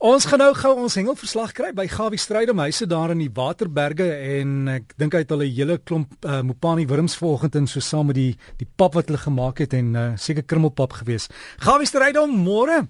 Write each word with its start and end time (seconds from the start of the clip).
Ons 0.00 0.24
gaan 0.24 0.40
nou 0.40 0.54
gou 0.56 0.70
ons 0.80 0.94
hengelverslag 0.96 1.50
kry 1.52 1.74
by 1.76 1.84
Gawie 1.92 2.16
Strydom 2.16 2.62
huise 2.64 2.86
daar 2.88 3.12
in 3.12 3.18
die 3.20 3.32
Waterberge 3.36 4.06
en 4.40 4.70
ek 4.72 4.94
dink 4.96 5.12
hy 5.12 5.20
het 5.26 5.34
al 5.36 5.44
'n 5.44 5.52
hele 5.52 5.76
klomp 5.76 6.24
uh, 6.24 6.40
Mopani 6.40 6.86
wurms 6.88 7.18
vanoggend 7.20 7.58
in 7.60 7.66
so 7.68 7.84
saam 7.84 8.06
met 8.08 8.16
die 8.16 8.32
die 8.56 8.68
pap 8.80 8.96
wat 8.96 9.12
hulle 9.12 9.20
gemaak 9.20 9.60
het 9.60 9.76
en 9.76 9.92
uh, 9.94 10.16
seker 10.16 10.48
krummelpap 10.48 10.96
gewees. 11.02 11.28
Gawie 11.60 11.84
Strydom, 11.84 12.32
môre. 12.32 12.88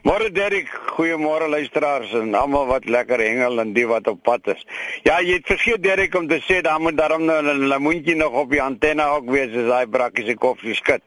Môre 0.00 0.30
Derek, 0.32 0.68
goeiemôre 0.96 1.48
luisteraars 1.52 2.12
en 2.16 2.32
almal 2.34 2.64
wat 2.70 2.86
lekker 2.88 3.20
hengel 3.20 3.60
en 3.60 3.74
die 3.76 3.84
wat 3.88 4.06
op 4.08 4.22
pad 4.24 4.46
is. 4.54 4.62
Ja, 5.04 5.18
jy 5.20 5.34
het 5.36 5.50
vergeet 5.50 5.82
Derek 5.84 6.14
om 6.16 6.28
te 6.28 6.38
sê 6.46 6.62
daar 6.64 6.80
moet 6.80 6.96
daarom 6.96 7.26
nou 7.28 7.36
'n 7.42 7.68
lemoentjie 7.68 8.16
nog 8.16 8.32
op 8.32 8.50
die 8.50 8.62
antenne 8.62 9.04
ook 9.04 9.28
wees 9.30 9.52
as 9.52 9.68
daai 9.68 9.86
brakkie 9.86 10.24
se 10.26 10.34
kop 10.34 10.58
skud. 10.72 11.02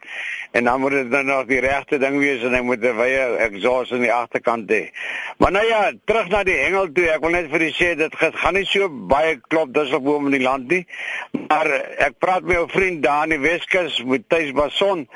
En 0.52 0.64
dan 0.64 0.80
moet 0.80 0.92
dit 0.92 1.10
nou 1.10 1.24
nog 1.24 1.48
die 1.48 1.60
regte 1.60 1.98
ding 1.98 2.20
wees 2.20 2.44
en 2.44 2.54
hy 2.54 2.62
moet 2.62 2.84
'n 2.84 2.98
wye 2.98 3.38
exhaust 3.48 3.92
aan 3.92 4.06
die 4.06 4.14
agterkant 4.14 4.70
hê. 4.70 4.92
Maar 5.38 5.52
nou 5.52 5.66
ja, 5.66 5.92
terug 6.06 6.28
na 6.30 6.44
die 6.44 6.58
hengel 6.58 6.92
toe. 6.92 7.08
Ek 7.10 7.23
wil 7.23 7.34
net 7.36 7.50
vir 7.52 7.66
u 7.68 7.70
sê 7.74 7.94
dit 7.98 8.18
gaan 8.20 8.58
nie 8.58 8.66
so 8.70 8.90
baie 8.90 9.38
klop 9.50 9.74
dis 9.74 9.94
op 9.96 10.04
boom 10.05 10.30
in 10.30 10.38
die 10.38 10.44
land 10.44 10.70
nie. 10.72 10.84
Maar 11.48 11.70
ek 12.10 12.20
praat 12.20 12.44
met 12.44 12.60
'n 12.60 12.70
vriend 12.70 13.04
daar 13.04 13.24
in 13.24 13.36
die 13.36 13.44
Weskus 13.50 14.04
met 14.04 14.30
Tuis 14.30 14.52
Bason 14.52 15.08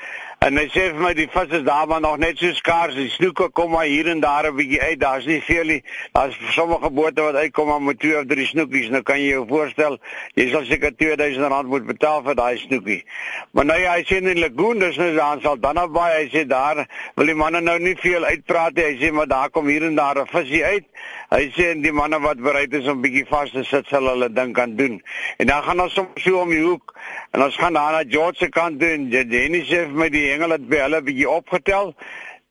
En 0.45 0.53
hy 0.53 0.67
sê 0.69 0.83
vir 0.93 1.01
my 1.01 1.09
die 1.17 1.25
vis 1.33 1.53
is 1.57 1.63
daar 1.65 1.87
maar 1.89 2.01
nog 2.03 2.19
net 2.21 2.37
so 2.37 2.53
skaars. 2.53 2.93
Die 2.95 3.09
snoeke 3.09 3.47
kom 3.57 3.71
maar 3.73 3.87
hier 3.89 4.07
en 4.11 4.19
daar 4.21 4.45
'n 4.47 4.55
bietjie 4.55 4.81
uit. 4.81 4.99
Daar's 4.99 5.25
nie 5.25 5.41
veel 5.41 5.65
nie. 5.65 5.83
Daar's 6.13 6.37
sommige 6.53 6.89
bote 6.91 7.21
wat 7.21 7.35
uitkom 7.35 7.67
maar 7.67 7.81
met 7.81 7.99
twee 7.99 8.17
of 8.17 8.25
drie 8.25 8.45
snoekies. 8.45 8.89
Nou 8.89 9.01
kan 9.01 9.19
jy 9.19 9.29
jou 9.29 9.47
voorstel, 9.47 9.97
jy 10.35 10.49
sal 10.51 10.63
seker 10.65 10.91
R2000 10.91 11.67
moet 11.67 11.85
betaal 11.85 12.23
vir 12.23 12.35
daai 12.35 12.57
snoekie. 12.57 13.05
Maar 13.51 13.65
nou 13.65 13.79
ja, 13.79 13.93
hy 13.93 14.03
sê 14.03 14.17
in 14.17 14.23
die 14.23 14.39
lagoon, 14.39 14.79
dis 14.79 14.97
nou 14.97 15.15
daar 15.15 15.41
sal 15.41 15.59
dan 15.59 15.81
op 15.81 15.93
baie. 15.93 16.23
Hy 16.23 16.29
sê 16.29 16.45
daar 16.47 16.85
wil 17.15 17.25
die 17.25 17.35
manne 17.35 17.61
nou 17.61 17.79
nie 17.79 17.95
veel 17.95 18.23
uitpraat 18.23 18.73
nie. 18.75 18.83
Hy 18.83 18.97
sê 19.01 19.11
maar 19.11 19.27
daar 19.27 19.49
kom 19.49 19.67
hier 19.67 19.83
en 19.83 19.95
daar 19.95 20.21
'n 20.21 20.27
visie 20.27 20.65
uit. 20.65 20.85
Hy 21.27 21.51
sê 21.57 21.81
die 21.81 21.91
manne 21.91 22.19
wat 22.19 22.37
bereid 22.39 22.73
is 22.73 22.87
om 22.87 23.01
bietjie 23.01 23.25
vas 23.27 23.51
te 23.51 23.63
sit 23.63 23.87
sal 23.87 24.07
hulle 24.07 24.29
ding 24.33 24.53
kan 24.53 24.75
doen. 24.75 25.01
En 25.37 25.47
dan 25.47 25.63
gaan 25.63 25.81
ons 25.81 25.93
soms 25.93 26.23
so 26.23 26.41
om 26.41 26.49
die 26.49 26.63
hoek 26.63 26.93
en 27.31 27.43
ons 27.43 27.55
gaan 27.55 27.73
daar 27.73 27.91
na 27.91 28.03
George 28.09 28.37
se 28.37 28.49
kant 28.49 28.79
toe 28.79 28.89
en 28.89 29.09
Jenny 29.11 29.65
sê 29.65 29.83
vir 29.89 29.97
my 29.97 30.09
die 30.09 30.26
hengel 30.31 30.55
het 30.55 30.67
by 30.69 30.83
hulle 30.85 31.01
bietjie 31.01 31.29
opgetel. 31.29 31.93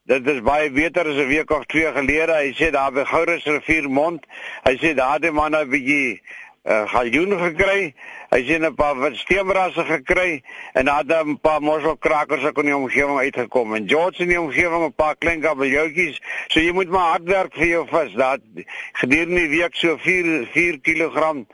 Dit 0.06 0.26
is 0.30 0.42
baie 0.46 0.70
beter 0.70 1.08
as 1.10 1.18
'n 1.18 1.28
week 1.28 1.50
of 1.50 1.64
twee 1.66 1.92
gelede. 1.92 2.32
Hy 2.32 2.52
sê 2.54 2.70
daar 2.70 2.92
by 2.92 3.04
Gourus 3.04 3.44
rivier 3.44 3.90
mond. 3.90 4.26
Hy 4.64 4.76
sê 4.78 4.94
daar 4.94 5.12
het 5.12 5.22
die 5.22 5.30
manne 5.30 5.66
bietjie 5.66 6.20
uh, 6.66 6.88
galjoen 6.90 7.38
gekry. 7.38 7.94
Hy 8.30 8.40
sien 8.46 8.66
'n 8.66 8.74
paar 8.74 8.96
wat 8.98 9.14
steenrasse 9.16 9.84
gekry 9.84 10.42
en 10.74 10.84
daar 10.84 11.02
het 11.02 11.26
'n 11.26 11.38
paar 11.40 11.62
mosselkrakers 11.62 12.44
ook 12.44 12.58
in 12.58 12.64
die 12.64 12.76
omgewing 12.76 13.18
uitgekom. 13.18 13.74
En 13.74 13.88
George 13.88 14.22
in 14.22 14.28
die 14.28 14.40
omgewing 14.40 14.84
'n 14.84 14.94
paar 14.94 15.16
klein 15.16 15.40
kabeljoutjies. 15.40 16.20
So 16.48 16.60
jy 16.60 16.72
moet 16.72 16.88
maar 16.88 17.10
hard 17.10 17.22
werk 17.22 17.54
vir 17.54 17.66
jou 17.66 17.86
vis. 17.86 18.12
Dat 18.12 18.40
gedurende 18.92 19.40
die 19.40 19.58
week 19.58 19.74
so 19.74 19.96
4 19.96 20.46
4 20.52 20.80
kg 20.80 21.46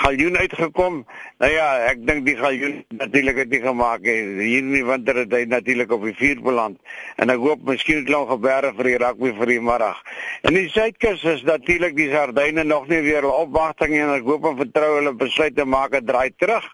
galjoen 0.00 0.36
uitgekom. 0.40 1.00
Nou 1.42 1.50
ja, 1.52 1.66
ek 1.90 2.00
dink 2.08 2.24
die 2.28 2.36
galjoen 2.38 2.78
natuurlik 2.96 3.42
het 3.42 3.50
nie 3.52 3.60
gemaak 3.64 4.04
nie. 4.06 4.16
Hier 4.40 4.62
in 4.62 4.72
die 4.72 4.84
winter 4.86 5.20
het 5.22 5.34
hy 5.36 5.42
natuurlik 5.50 5.92
op 5.92 6.06
die 6.08 6.14
vuur 6.16 6.40
beland. 6.44 6.78
En 7.20 7.32
ek 7.32 7.42
hoop 7.42 7.66
miskien 7.68 8.06
klou 8.08 8.22
geberg 8.30 8.76
vir 8.78 8.90
die 8.90 8.96
rugby 9.02 9.34
vir 9.36 9.52
die 9.54 9.60
middag. 9.70 10.00
En 10.48 10.56
die 10.56 10.68
suidkus 10.72 11.24
is 11.34 11.44
natuurlik 11.48 11.96
die 11.98 12.10
sardyne 12.12 12.64
nog 12.64 12.88
nie 12.88 13.02
weer 13.04 13.28
opwagting 13.28 13.96
en 13.98 14.14
ek 14.16 14.28
hoop 14.28 14.48
en 14.50 14.58
vertrou 14.62 14.90
hulle 14.96 15.14
besluit 15.20 15.56
te 15.56 15.68
maak 15.68 15.96
'n 15.96 16.06
draai 16.06 16.30
terug. 16.36 16.64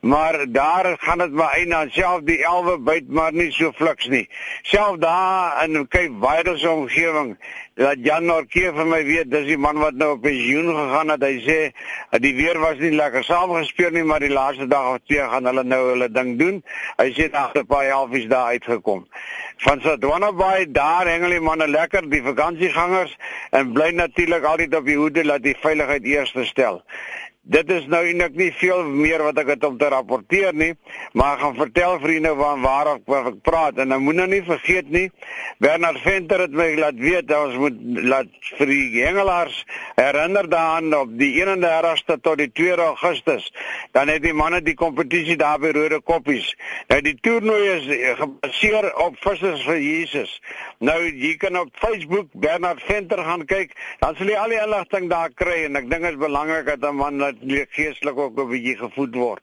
Maar 0.00 0.44
daar 0.48 0.96
gaan 0.98 1.18
dit 1.18 1.32
maar 1.32 1.66
aan 1.68 1.90
self 1.90 2.20
die 2.22 2.44
elwe 2.44 2.78
byt 2.78 3.08
maar 3.08 3.32
nie 3.32 3.50
so 3.52 3.72
fliks 3.72 4.06
nie. 4.06 4.28
Self 4.62 4.96
daar 4.96 5.64
in 5.64 5.88
kyk 5.88 6.12
so 6.54 6.72
omgewing 6.72 7.36
dat 7.74 7.96
Jan 8.02 8.24
Norke 8.24 8.72
vir 8.74 8.86
my 8.86 9.04
weet 9.06 9.30
dis 9.30 9.46
die 9.46 9.58
man 9.58 9.78
wat 9.78 9.94
nou 9.94 10.12
op 10.16 10.22
pensioen 10.22 10.70
gegaan 10.74 11.10
het. 11.14 11.22
Hy 11.22 11.42
sê 11.42 11.58
die 12.22 12.34
weer 12.34 12.58
was 12.58 12.78
nie 12.78 12.90
lekker 12.90 13.24
saamgespeel 13.24 13.90
nie, 13.90 14.02
maar 14.02 14.20
die 14.20 14.32
laaste 14.32 14.66
dag 14.66 14.94
of 14.94 15.04
twee 15.06 15.22
gaan 15.22 15.46
hulle 15.46 15.64
nou 15.64 15.80
hulle 15.90 16.08
ding 16.10 16.38
doen. 16.38 16.62
Hy 16.98 17.10
sê 17.14 17.28
daar 17.30 17.52
het 17.52 17.62
'n 17.62 17.66
paar 17.66 17.90
halfies 17.90 18.26
daar 18.28 18.54
uitgekom. 18.54 19.06
Van 19.58 19.80
Sodwana 19.80 20.32
Bay 20.32 20.66
daar 20.70 21.06
hengel 21.06 21.30
die 21.30 21.40
manne 21.40 21.68
lekker, 21.68 22.10
die 22.10 22.22
vakansiegangers 22.22 23.16
en 23.50 23.72
bly 23.72 23.90
natuurlik 23.90 24.44
altyd 24.44 24.74
op 24.74 24.84
die 24.84 24.96
hoede 24.96 25.22
dat 25.22 25.42
die 25.42 25.56
veiligheid 25.60 26.04
eerste 26.04 26.44
stel. 26.44 26.82
Dit 27.48 27.70
is 27.72 27.86
nou 27.88 28.02
eintlik 28.04 28.34
nie 28.36 28.50
veel 28.60 28.82
meer 28.84 29.22
wat 29.24 29.38
ek 29.40 29.54
het 29.54 29.62
om 29.64 29.78
te 29.80 29.88
rapporteer 29.88 30.52
nie, 30.52 30.74
maar 31.16 31.38
ek 31.38 31.44
gaan 31.46 31.54
vertel 31.56 31.94
vriende 32.02 32.34
van 32.36 32.60
waar 32.60 32.90
ek, 32.90 33.06
waar 33.08 33.30
ek 33.30 33.38
praat 33.46 33.78
en 33.80 33.88
nou 33.88 33.96
moet 34.04 34.18
nou 34.18 34.26
nie 34.28 34.42
vergeet 34.44 34.90
nie. 34.92 35.06
Bernard 35.64 36.02
Venter 36.04 36.44
het 36.44 36.52
my 36.52 36.66
laat 36.76 36.98
weet 37.00 37.32
ons 37.32 37.56
moet 37.62 37.78
laat 38.04 38.50
vir 38.58 38.68
die 38.68 39.00
hengelaars 39.00 39.62
herinner 39.96 40.50
daaraan 40.52 40.92
op 40.98 41.14
die 41.16 41.30
31ste 41.38 42.18
tot 42.20 42.36
die 42.42 42.50
2 42.52 42.76
Augustus. 42.84 43.48
Dan 43.96 44.12
het 44.12 44.20
die 44.26 44.34
manne 44.36 44.60
die 44.60 44.76
kompetisie 44.76 45.38
daar 45.40 45.56
by 45.62 45.72
Rode 45.72 46.02
Koppies. 46.04 46.52
Nou 46.92 47.00
die 47.06 47.16
toernooi 47.24 47.62
is 47.78 47.88
gebaseer 48.20 48.90
op 49.06 49.16
vissers 49.24 49.64
vir 49.64 49.80
Jesus. 49.80 50.36
Nou 50.84 50.98
jy 51.08 51.32
kan 51.40 51.56
op 51.64 51.72
Facebook 51.80 52.28
Bernard 52.36 52.84
Venter 52.84 53.24
gaan 53.24 53.48
kyk, 53.48 53.72
dan 54.04 54.20
sal 54.20 54.28
jy 54.28 54.36
al 54.36 54.52
die 54.52 54.60
inligting 54.60 55.08
daar 55.08 55.32
kry 55.32 55.62
en 55.64 55.80
ek 55.80 55.88
dink 55.88 56.04
dit 56.04 56.12
is 56.12 56.20
belangrik 56.20 56.68
dat 56.74 56.84
'n 56.92 56.96
man 57.00 57.18
dat 57.24 57.37
geestelik 57.70 58.18
ook 58.18 58.38
'n 58.38 58.48
bietjie 58.48 58.76
gevoed 58.76 59.14
word. 59.14 59.42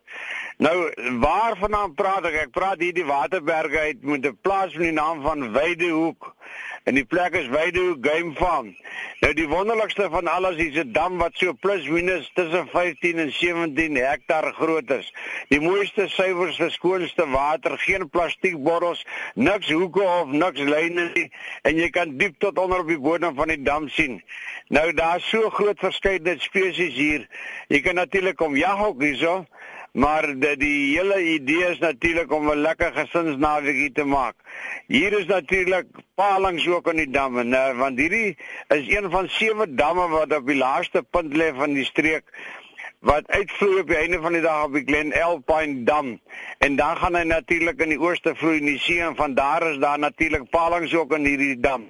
Nou, 0.57 0.93
waarvandaan 1.19 1.93
praat 1.93 2.25
ek? 2.25 2.33
Ek 2.33 2.51
praat 2.51 2.79
hier 2.79 2.93
die 2.93 3.05
Waterberge 3.05 3.79
uit 3.79 4.03
met 4.03 4.25
'n 4.25 4.37
plaas 4.41 4.73
met 4.73 4.83
die 4.83 4.91
naam 4.91 5.21
van 5.21 5.51
Weidehoek. 5.51 6.34
En 6.85 6.93
die 6.93 7.05
plek 7.09 7.33
is 7.33 7.47
Weidehoek 7.49 8.03
Game 8.05 8.35
Farm. 8.37 8.67
Nou 9.23 9.31
die 9.33 9.47
wonderlikste 9.49 10.05
van 10.13 10.27
alles 10.29 10.59
is 10.61 10.75
'n 10.77 10.91
dam 10.93 11.17
wat 11.17 11.31
so 11.33 11.53
plus 11.53 11.87
minus 11.89 12.29
tussen 12.33 12.67
15 12.67 13.17
en 13.19 13.31
17 13.31 13.95
hektaar 13.95 14.53
groot 14.53 14.91
is. 14.91 15.13
Die 15.49 15.59
mooiste, 15.61 16.07
suiwerste, 16.07 16.69
skoonste 16.69 17.27
water, 17.29 17.77
geen 17.77 18.09
plastiekbottels, 18.09 19.05
niks 19.33 19.69
hoeke 19.69 20.01
of 20.01 20.27
niks 20.27 20.59
lyne 20.59 21.09
nie 21.13 21.31
en 21.61 21.75
jy 21.75 21.89
kan 21.89 22.17
diep 22.17 22.39
tot 22.39 22.57
onder 22.57 22.79
op 22.79 22.87
die 22.87 22.99
bodem 22.99 23.35
van 23.35 23.47
die 23.47 23.61
dam 23.61 23.89
sien. 23.89 24.21
Nou 24.67 24.93
daar's 24.93 25.29
so 25.29 25.49
groot 25.49 25.79
verskeidenheid 25.79 26.41
spesies 26.41 26.93
hier. 26.93 27.27
Jy 27.67 27.81
kan 27.81 27.95
natuurlik 27.95 28.35
kom 28.35 28.55
jag 28.55 28.85
ook 28.85 29.01
hierso, 29.01 29.45
maar 29.95 30.25
die, 30.27 30.57
die 30.59 30.97
hele 30.97 31.21
idee 31.23 31.69
is 31.71 31.79
natuurlik 31.79 32.31
om 32.33 32.49
'n 32.51 32.61
lekker 32.67 32.91
gesinsnaweek 32.95 33.93
te 33.95 34.03
maak. 34.03 34.35
Hier 34.87 35.19
is 35.19 35.25
natuurlik 35.25 35.87
palings 36.15 36.67
ook 36.67 36.89
aan 36.89 36.99
die 36.99 37.09
damme, 37.09 37.43
nou, 37.43 37.75
want 37.75 37.99
hierdie 37.99 38.37
is 38.67 38.87
een 38.87 39.09
van 39.11 39.29
sewe 39.29 39.73
damme 39.73 40.07
wat 40.07 40.35
op 40.35 40.47
die 40.47 40.57
laaste 40.57 41.03
punt 41.03 41.35
lê 41.35 41.53
van 41.55 41.73
die 41.73 41.85
streek 41.85 42.23
wat 42.99 43.27
uitvloei 43.27 43.79
op 43.79 43.87
die 43.87 43.97
einde 43.97 44.19
van 44.21 44.33
die 44.33 44.41
dag 44.41 44.63
op 44.65 44.73
die 44.73 44.83
Glen 44.83 45.13
Alpine 45.13 45.83
dam 45.83 46.19
en 46.57 46.75
dan 46.75 46.97
gaan 46.97 47.15
hy 47.15 47.23
natuurlik 47.23 47.79
in 47.79 47.89
die 47.89 47.99
ooste 47.99 48.35
vloei 48.35 48.57
in 48.57 48.65
die 48.65 48.79
see 48.79 48.99
en 48.99 49.15
van 49.15 49.33
daar 49.33 49.71
is 49.71 49.77
daar 49.77 49.99
natuurlik 49.99 50.49
palings 50.49 50.95
ook 50.95 51.13
in 51.13 51.25
hierdie 51.25 51.59
dam. 51.59 51.89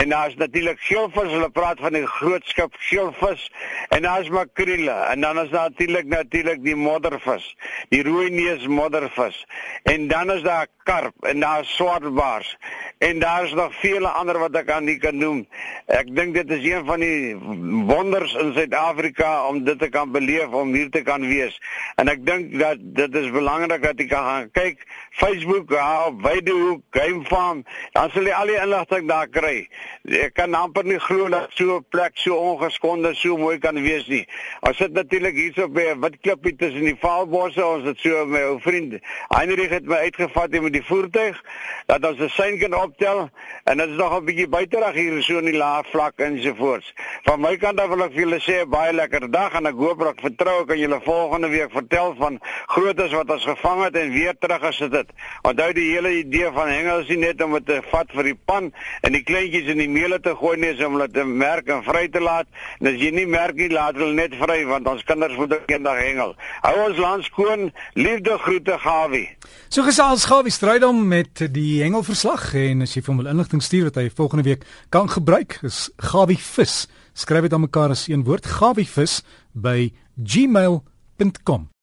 En 0.00 0.08
daar 0.08 0.28
is 0.28 0.34
natuurlik 0.36 0.80
geelvis, 0.80 1.32
hulle 1.32 1.50
praat 1.50 1.80
van 1.84 1.92
die 1.92 2.06
groot 2.06 2.46
skip 2.48 2.76
geelvis 2.88 3.42
en 3.88 4.02
daar 4.02 4.20
is 4.20 4.30
makrele 4.32 4.94
en 5.12 5.20
dan 5.20 5.40
is 5.42 5.50
daar 5.50 5.68
natuurlik 5.68 6.06
natuurlik 6.08 6.62
die 6.64 6.76
moddervis, 6.76 7.56
die 7.88 8.02
rooi 8.02 8.30
neus 8.30 8.66
moddervis. 8.66 9.44
En 9.82 10.08
dan 10.08 10.32
is 10.32 10.42
daar 10.42 10.66
karp 10.82 11.24
en 11.24 11.40
daar 11.40 11.60
is 11.60 11.74
swartbaars 11.76 12.56
en 12.98 13.18
daar 13.18 13.44
is 13.44 13.52
nog 13.52 13.74
vele 13.74 14.08
ander 14.08 14.38
wat 14.38 14.56
ek 14.56 14.70
aan 14.70 14.84
nie 14.84 14.96
kan 14.98 15.16
noem. 15.16 15.44
Ek 15.86 16.08
dink 16.16 16.34
dit 16.34 16.50
is 16.56 16.64
een 16.64 16.84
van 16.88 17.00
die 17.04 17.36
wonders 17.88 18.32
in 18.40 18.54
Suid-Afrika 18.56 19.30
om 19.48 19.62
dit 19.64 19.78
te 19.78 19.88
kan 19.88 20.12
beleef, 20.12 20.48
om 20.48 20.72
hier 20.72 20.90
te 20.90 21.02
kan 21.04 21.24
wees. 21.28 21.60
En 22.00 22.08
ek 22.12 22.24
dink 22.26 22.56
dat 22.60 22.80
dit 22.80 23.20
is 23.20 23.30
belangrik 23.36 23.84
dat 23.84 24.00
jy 24.00 24.08
kan 24.10 24.24
gaan 24.24 24.50
kyk 24.56 24.84
Facebook 25.20 25.72
ja, 25.76 26.06
op 26.06 26.22
Weidehoek 26.22 26.82
Game 26.96 27.24
Farm, 27.24 27.64
dan 27.92 28.10
sal 28.14 28.28
jy 28.28 28.36
al 28.36 28.52
die 28.52 28.60
inligting 28.60 29.08
daar 29.08 29.28
kry. 29.28 29.68
Ek 30.08 30.34
kan 30.34 30.54
amper 30.54 30.84
nie 30.84 30.98
glo 30.98 31.28
dat 31.28 31.50
so 31.54 31.76
'n 31.76 31.84
plek 31.88 32.12
so 32.14 32.36
ongeskonde 32.36 33.14
so 33.14 33.36
mooi 33.36 33.58
kan 33.58 33.82
wees 33.82 34.06
nie. 34.06 34.26
Ons 34.60 34.76
sit 34.76 34.92
natuurlik 34.92 35.34
hierso 35.34 35.68
by 35.68 35.92
'n 35.92 36.00
wit 36.00 36.20
klippie 36.20 36.56
tussen 36.56 36.84
die 36.84 36.96
Vaalbosse. 36.96 37.66
Ons 37.66 37.84
het 37.84 37.98
so 37.98 38.26
my 38.26 38.42
ou 38.42 38.60
vriend 38.60 38.98
Heinrich 39.28 39.70
het 39.70 39.84
my 39.84 39.96
uitgevat 39.96 40.50
met 40.50 40.72
die 40.72 40.84
voertuig 40.84 41.42
dat 41.86 42.04
ons 42.04 42.18
'n 42.18 42.28
sein 42.28 42.58
kan 42.58 42.74
optel 42.74 43.30
en 43.64 43.76
dit 43.76 43.88
is 43.88 43.96
nog 43.96 44.16
'n 44.16 44.24
bietjie 44.24 44.48
buiterag 44.48 44.94
hier 44.94 45.22
so 45.22 45.38
in 45.38 45.44
die 45.44 45.56
laag 45.56 45.86
vlak 45.86 46.18
ensovoorts. 46.18 46.94
Van 47.26 47.40
my 47.40 47.52
kant 47.60 47.80
af 47.80 47.90
wil 47.92 48.00
ek 48.06 48.14
vir 48.14 48.22
julle 48.22 48.38
sê 48.40 48.54
'n 48.64 48.70
baie 48.70 48.92
lekker 48.92 49.28
dag 49.30 49.52
en 49.54 49.66
ek 49.66 49.74
hoop 49.76 50.00
ek 50.08 50.20
vertrou 50.24 50.62
ek 50.62 50.68
kan 50.68 50.78
julle 50.78 51.00
volgende 51.04 51.48
week 51.48 51.70
vertel 51.70 52.14
van 52.16 52.38
grootes 52.66 53.12
wat 53.12 53.30
ons 53.30 53.44
gevang 53.44 53.84
het 53.84 53.96
en 53.96 54.10
weer 54.10 54.34
terug 54.40 54.60
gesit 54.60 54.92
het. 54.92 55.08
Onthou 55.42 55.72
die 55.72 55.90
hele 55.92 56.10
idee 56.16 56.50
van 56.52 56.68
hengels 56.68 57.08
is 57.08 57.16
net 57.16 57.42
om 57.42 57.52
dit 57.52 57.66
te 57.66 57.82
vat 57.90 58.08
vir 58.14 58.24
die 58.24 58.38
pan 58.46 58.72
en 59.02 59.12
die 59.12 59.22
kleintjies 59.22 59.68
in 59.68 59.78
die 59.78 59.88
meule 59.88 60.20
te 60.20 60.34
gooi 60.34 60.56
nie 60.56 60.72
om 60.84 60.96
hulle 60.96 61.08
te 61.10 61.24
merk 61.24 61.68
en 61.68 61.82
vry 61.84 62.08
te 62.08 62.20
laat. 62.20 62.46
En 62.80 62.86
as 62.86 62.96
jy 63.00 63.10
nie 63.10 63.26
merk 63.26 63.54
nie, 63.54 63.68
laat 63.68 63.94
hulle 63.96 64.14
net 64.14 64.34
vry 64.40 64.64
want 64.64 64.86
ons 64.86 65.04
kinders 65.04 65.36
moet 65.36 65.58
eendag 65.66 66.00
hengel. 66.00 66.34
Hou 66.62 66.76
ons 66.88 66.98
land 66.98 67.24
skoon. 67.24 67.72
Liefde 67.94 68.38
groete 68.38 68.78
Gawie. 68.78 69.28
So 69.68 69.82
gesels 69.82 70.24
Gawie 70.24 70.50
Strydom 70.50 71.08
met 71.08 71.52
die 71.52 71.82
hengelverslag 71.82 72.54
en 72.54 72.82
as 72.82 72.94
jy 72.94 73.02
vir 73.02 73.12
hom 73.12 73.22
wil 73.22 73.32
inligting 73.34 73.62
stuur 73.62 73.90
wat 73.90 74.00
hy 74.00 74.08
volgende 74.08 74.44
week 74.48 74.64
kan 74.88 75.08
gebruik, 75.08 75.58
is 75.62 75.90
Gawie 75.98 76.38
vis. 76.38 76.86
Skryf 77.12 77.48
dit 77.48 77.52
aan 77.52 77.66
mekaar 77.66 77.90
as 77.96 78.08
een 78.08 78.24
woord, 78.24 78.46
Gawie 78.46 78.86
vis 78.86 79.22
by 79.52 79.92
gmail.com. 80.16 81.70